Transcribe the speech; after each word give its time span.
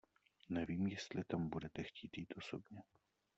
Nevím, 0.49 0.87
jestli 0.87 1.23
tam 1.23 1.49
budete 1.49 1.83
chtít 1.83 2.17
jít 2.17 2.33
osobně. 2.37 2.83